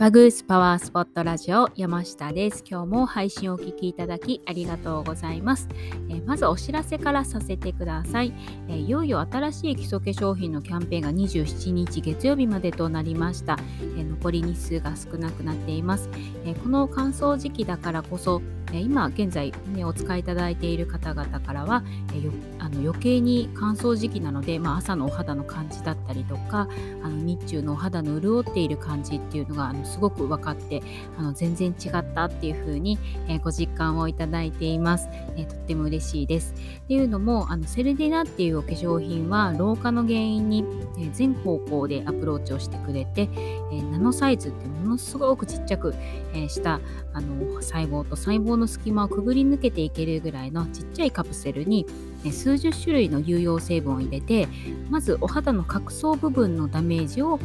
[0.00, 2.64] バグースパワースポットラジオ山下です。
[2.68, 5.68] 今日も配信をお聞きいただきありがとうございます。
[6.08, 8.32] えー、まずお知らせからさせてください、
[8.68, 13.56] えー、いよいよ新しい基礎化粧品のキャンペーンが27日月曜日までとなりました。
[13.96, 16.10] えー、残り日数が少なくなっています。
[16.44, 18.42] えこの乾燥時期だからこそ
[18.80, 21.82] 今現在、ね、お使いいただいている方々からは、
[22.14, 22.28] え
[22.58, 26.68] あの余計に乾燥時期なので、まあ、朝のお肌の感じだったりとか
[27.02, 30.82] あの日中のお肌の潤っている感じっていうのがあのすごく分かって
[31.18, 32.98] あの全然違ったっていう風に、
[33.28, 36.54] えご実感をいただいています、えとっても嬉しいです。
[36.84, 40.64] っていうのもあのセルディナっていうお化粧品は老化の原因に、
[40.98, 43.28] え全方向でアプローチをしてくれて、
[43.72, 45.94] えナノサイズってものすごくちっちゃく、
[46.34, 46.80] えした
[47.14, 51.86] あの細胞と細胞の隙間をくぐり抜けていけるぐらいのちっちゃいカプセルに
[52.32, 54.48] 数十種類の有用成分を入れて
[54.90, 57.38] まずお肌の角層部分のダメージを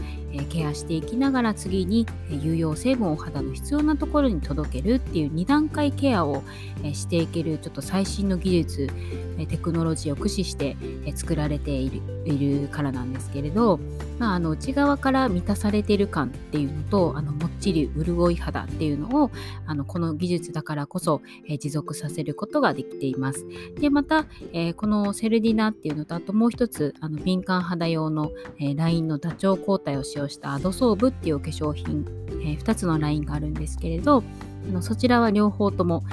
[0.50, 6.44] ケアしていきながら次に有用成分をお肌の必要なところに届けるっていう2段階ケアを
[6.94, 8.88] していけるちょっと最新の技術
[9.46, 10.78] テクノロジーを駆使して
[11.16, 11.90] 作られてい
[12.26, 13.80] るからなんですけれど、
[14.18, 19.32] まあ、あの内側から満たされている感っていうのとあのもっちり潤い肌っていうのを
[19.66, 23.46] あのこの技術だからこそ持続させることができています。
[23.80, 34.24] でまた、えー、このセルディナっていうのとあともう一つあの敏感肌用の、えー、ラインのダチョウ抗体を使用したアドソーブっていうお化粧品、えー、2つのラインがあるんですけれど
[34.82, 36.04] そちらは両方とも、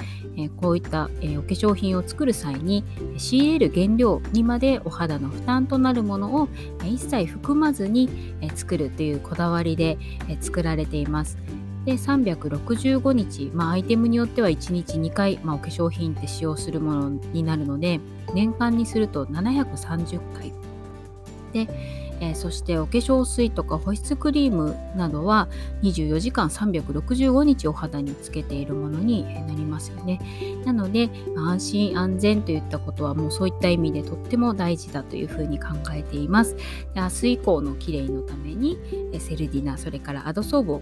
[0.61, 2.83] こういった、お化粧品を作る際に
[3.17, 6.47] 仕入れる原料にまでお肌の負担となるものを、
[6.83, 8.09] 一切含まずに、
[8.55, 9.97] 作るというこだわりで、
[10.41, 11.37] 作られています。
[11.85, 18.01] で365日、まあ、アイテムによっては1日2回、まあ、お化粧品って使用するものになるので
[18.33, 20.51] 年間にすると730回
[21.53, 25.47] で、えー、そしてお化粧水とか保湿クリームなどは
[25.83, 30.19] 24時間365日お肌につけているものになりますよね。
[30.65, 36.55] なので安心安全といったことはもうそういった意味でとっても大事だというふうに考えています。
[36.55, 38.77] で明日以降のきれいのために
[39.19, 40.81] セルディナそれからアドソーブを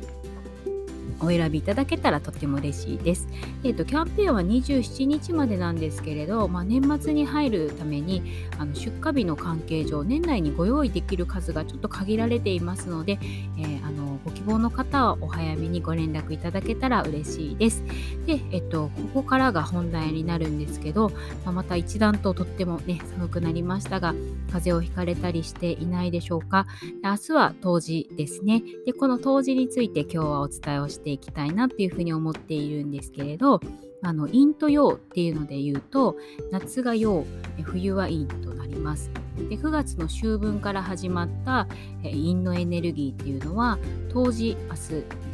[1.19, 3.27] お選びいただけたらとても嬉しいです。
[3.63, 8.21] えーと、キャンペーンは27日までなんですけれど、まあ、年末に入るために
[8.57, 13.19] あの出荷日の関係上年内にご用意できる数がちょっと限られていますので、
[13.57, 17.83] えー、あのご希望の方はお早めにご連絡いただけたら嬉しいです。
[18.25, 21.09] で、えっ、ー、と、ここからが本題になるんですけど、
[21.43, 24.13] まあ、また一段ととってもね寒くなりましたが
[24.51, 26.65] 風邪をひかれたりしていないでしょうか。
[27.03, 28.63] 明日は冬至ですね。
[28.85, 33.59] でこの冬至について今日はお伝えをしていきたいなっていうふうに思っているんですけれど
[34.01, 36.16] あの陰と陽っていうので言うと
[36.51, 37.25] 夏が陽
[37.63, 39.09] 冬は陰となります。
[39.49, 41.67] で9月の秋分から始まった
[42.03, 43.77] 陰のエネルギーっていうのは
[44.13, 44.79] 冬至明日で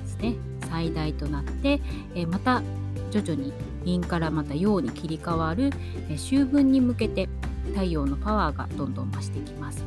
[0.05, 0.35] すね
[0.69, 1.81] 最大となって
[2.27, 2.63] また
[3.11, 3.53] 徐々に
[3.85, 5.71] 陰からまた陽に切り替わる
[6.13, 7.29] 秋分に向けて
[7.73, 9.83] 太陽のパワーがどんどん増してきます。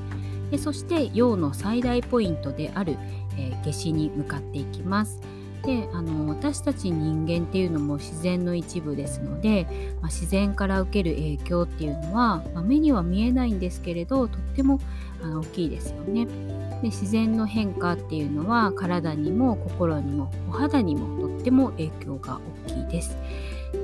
[0.51, 2.97] でそして陽の最大ポイントである、
[3.37, 5.21] えー、夏至に向かっていきます。
[5.67, 9.67] であの私たち人間っていうのも自然の一部ですので、
[10.01, 14.79] まあ、自然から受ける影響っていうのは、まあ、目には見えないんですけれどとっても
[15.23, 16.27] あの大きいですよね。
[16.27, 23.17] で自然の変化っていうのは体にも心にもお肌にもとっても影響が大きいです。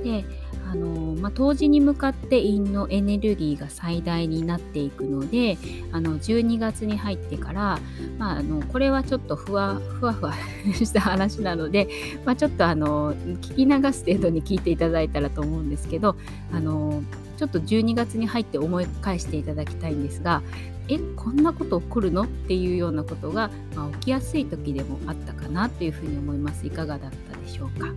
[0.05, 0.25] で
[0.71, 5.59] あのまあ、冬至に向かって陰のエネルギーが最大になっていくので
[5.91, 7.81] あの12月に入ってから、
[8.19, 10.33] まあ、あのこれはちょっとふわふわふわ
[10.73, 11.89] した話なので、
[12.25, 16.15] まあ、ちょっとあの聞き流す程度に聞いていただいたらと思うんですけど
[16.53, 17.03] あの
[17.37, 20.41] ちょっと12月に入って思い返していただきたいんですが
[20.87, 22.23] えこんなこと起こるの？
[22.23, 27.89] っていうようなことが、まあ、起きやすい時でもあったかなというふうに思いますいかがだったでしょうか？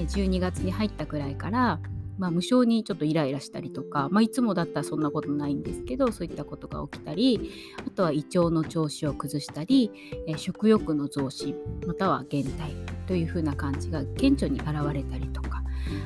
[0.00, 1.78] ね、12月に入ったくらいから、
[2.18, 7.50] まあ、無性にちょっとイライラしたりとか、まあ、いつもだったらそんなことないんですけどそういったことが起きたり
[7.86, 9.90] あとは胃腸の調子を崩したり、
[10.26, 11.54] え食欲の増進
[11.86, 12.74] または減退
[13.06, 15.62] というふうな感じが顕著に現れたりとか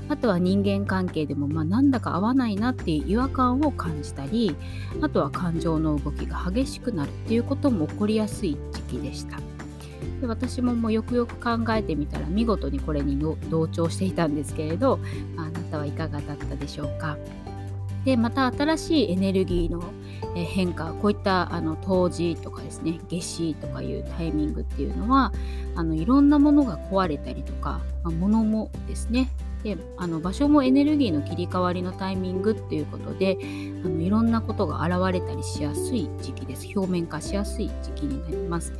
[0.08, 4.56] あとは人間関係でも、まあ、なんだか合わないなっていう違和感を感じたり
[5.02, 9.53] あとは感情の動きが激しくなるっていうことも起こりやすい時期でした。
[10.20, 13.18] で私ももうよくよく考えてみたら見事にこれに
[13.50, 14.98] 同調していたんですけれど
[15.36, 17.16] あなたはいかがだったでしょうか？
[18.04, 19.82] でまた新しいエネルギーの
[20.34, 25.32] 変化こういったあの冬至とかですね夏至とかいうタイミングっていうのは
[25.74, 29.30] あのいろんなものが壊れたりとか、まあ、物もですね。
[29.62, 33.38] であの場所もエネルギーの切り替わりのタイミングっていうことで
[33.82, 36.68] あのいろんなことが現れたりしやすい時期です。
[36.76, 38.74] 表面化しやすい時期になります。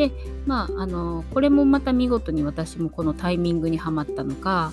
[0.00, 0.12] で
[0.46, 4.72] まああのこれもまた見事に私もこのタイミングにはまったのか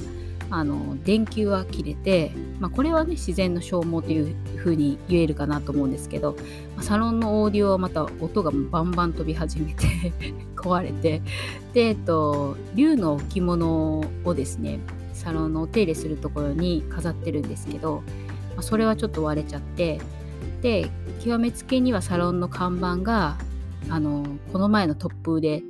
[0.49, 2.31] あの電球は切れて、
[2.61, 6.37] まあ、これはね自然の消耗というふうに言えるかなと思うんですけど
[6.79, 10.13] サロンのオーディオはまた音がバンバン飛び始めて
[10.55, 11.21] 壊れて
[11.73, 14.79] で、えっと、竜の置物をですね
[15.11, 18.01] サロンのお手入れするところに飾ってるんですけど、
[18.55, 19.99] まあ、それはちょっと割れちゃって
[20.61, 20.89] で
[21.19, 23.37] 極めつけにはサロンの看板が
[23.89, 25.63] あのこの前の突風で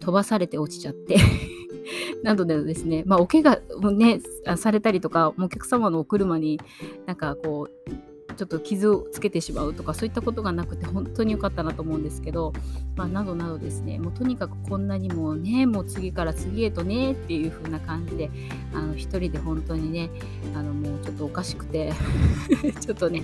[0.00, 1.16] 飛ばされて落ちちゃって。
[2.22, 4.20] などでですね、まあ、お怪我ね、
[4.56, 6.60] されたりとか、お客様のお車に
[7.04, 7.90] なんかこう、
[8.36, 12.52] ちょっと傷をつけてしまうとかそういったことがなくて本当に良かったなと思うんですけど、
[12.96, 18.30] まあ、などなどですねもうとにかくこんなにもねもう次から次へとねっていう風な感じで
[18.74, 20.10] あの一人で本当にね
[20.54, 21.92] あのもうちょっとおかしくて
[22.80, 23.22] ちょっとね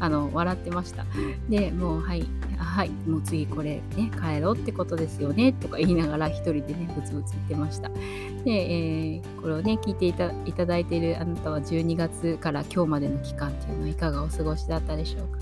[0.00, 1.06] あの笑ってました。
[1.48, 2.26] でもうはい。
[2.58, 7.88] はいもう次これね帰ろうってことですよねとか言いながら一人でねブツブツ言ってました。
[7.88, 15.38] で、えー、これをね聞いていたいただいているあなたは12月から今日までの期間っていうのはいかがお過ごしだったでしょうか。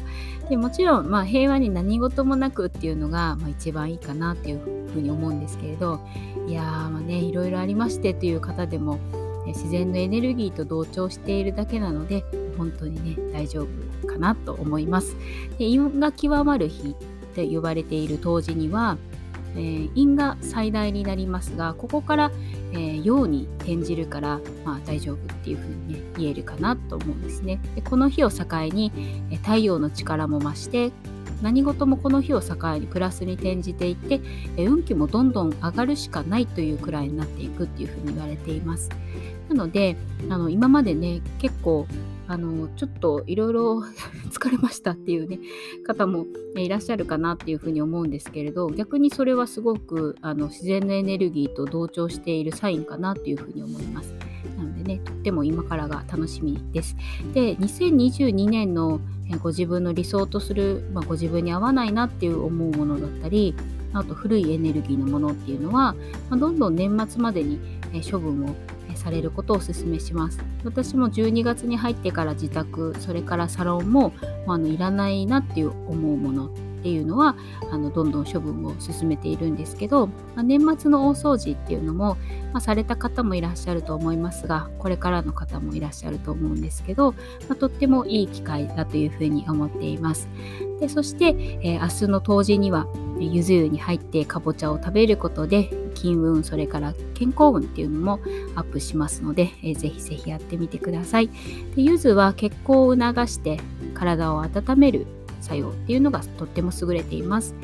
[0.49, 4.61] でもちろん、まあ、平和に何事もなくっていうのが、まあ、一番いいかなっていう
[4.93, 6.01] ふうに思うんですけれど
[6.47, 9.01] いやーまあねいろいろありましてという方でも
[9.47, 12.25] 自然のエネルギーと同調しているだけなので
[12.57, 15.17] 本当にね大丈夫かなと思います。
[15.59, 16.95] で陰が極まる日っ
[17.35, 18.97] て呼ばれている冬至には、
[19.55, 22.33] えー、陰が最大になりますがここから、
[22.73, 27.61] えー、陽に転じるから、まあ、大丈夫っていうふうにね言えるかなと思うんですね。
[27.75, 28.93] でこの日を境に、
[29.43, 30.93] 太陽の力も増して
[31.43, 34.21] 何事もこの日を境にプラスに転じていって
[34.57, 38.89] 運気もどんどん上がるしかないというくらいになっていくっていうふうに言われています。
[39.49, 39.97] なので
[40.29, 41.87] あの今までね結構
[42.29, 43.83] あのちょっといろいろ
[44.31, 45.39] 疲れましたっていうね
[45.85, 46.27] 方も
[46.57, 54.15] いらっしゃるかなっていうふうに思うんですけれど逆にそれはすごくあの自然のエネルギーと同調しているサインかなっていうふうに思います。
[54.57, 56.97] なのでねとっても今からが楽しみです。
[57.35, 59.01] で2022年の
[59.43, 63.55] ご自分の理想とする、まあ、ご自分に合わないなっていう思うものだったり
[63.93, 65.95] あと古いエネルギーのものっていうのは、
[66.31, 67.59] まあ、どんどん年末までに
[68.09, 68.55] 処分を
[69.07, 74.13] されることをお勧めします私も12月に入ってから自宅それからサロンも、
[74.49, 76.49] まあ、のいらないなっていう思うものっ
[76.83, 77.37] ていうのは
[77.71, 82.17] あのどんどん処分を進めているんですけど、まあ、年末の大掃除っていうのも、
[82.53, 87.19] まあ、された方もいらっしゃると思いますがこれからの方もいらっしゃると思うんですけど、ま
[87.51, 90.29] あ、とってもいい機会だというふうに思っています。
[90.81, 91.29] でそして、
[91.63, 92.89] えー、明日の冬至には
[93.19, 98.21] ゆず湯に入ってかぼちゃを食べることで金運それから健康運っていうのも
[98.55, 101.31] アップしますので、えー、ぜひぜひやってみてください。
[101.75, 103.59] で柚子は血行を促して
[103.95, 105.07] 体を温める
[105.41, 107.55] 作用っていうのがとっても優れています。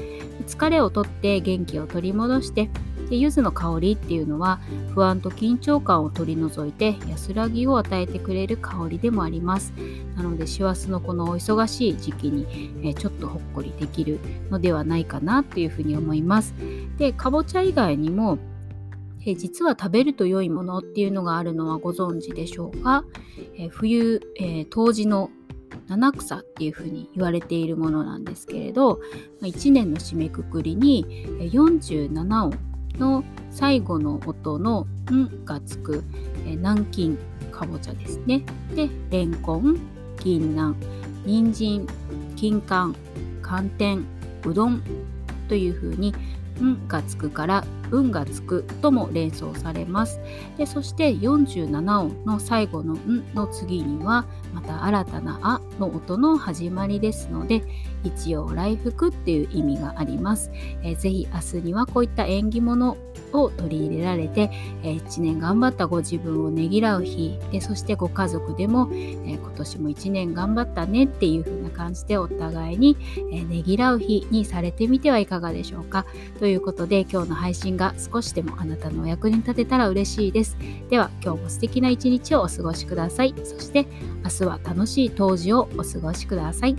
[0.47, 2.71] 疲れをとって元気を取り戻して
[3.13, 4.59] で柚子の香りっていうのは
[4.95, 9.75] 不安と緊張感を取り除いて安らぎを与えてくれる香りでもあります。
[10.17, 14.19] なので師走のこのお忙しい時期に、えちょっとほっこりできる
[14.49, 16.55] のではないかなというふうに思います。
[16.97, 18.39] でかぼちゃ以外にも
[19.27, 23.05] え実は食べると良いものっていうのがあるのはご存知でしょうか、
[23.59, 25.29] え冬、え、冬至の
[25.87, 29.01] 七草っていうふうに言われているものなんですけれど
[29.43, 36.03] 1年の締めくくりに47音の最後の音の「ん」がつく
[36.45, 37.17] 南京
[37.51, 38.45] かぼちゃですね。
[38.75, 39.79] でレンコン
[40.23, 40.75] 銀杏
[41.25, 41.87] 人参
[42.37, 42.95] 金柑
[43.43, 44.05] 寒天
[44.45, 44.83] うどん
[45.49, 46.15] というふうに
[46.61, 50.21] 「ん」がつくから運がつくとも連想されます。
[50.57, 57.63] でそして47音の最後の「ん」の次にはまた新たな「あ」の音の始まりですので
[58.05, 60.51] 一応来福っていう意味があります。
[60.83, 62.97] えー、ぜひ明日にはこういった縁起物
[63.33, 64.51] を取り入れられて、
[64.83, 72.97] えー、1年頑張ったご自分をねぎらう日でそしてご家族でも、えー、今年も1年頑張ったねっていう風な感じでお互いに、
[73.33, 76.05] えー、ねぎらう日にされてみてはいかがでしょうか。
[76.39, 80.57] ということで今日の配信が少しでもあなたのお役に立てたら嬉しいです。
[80.91, 83.35] では今日も素敵な一日をお過ごしください。
[83.45, 83.87] そして
[84.25, 86.77] 明日は楽しい冬至をお過ごしください。